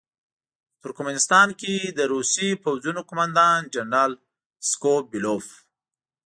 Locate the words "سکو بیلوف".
4.69-5.47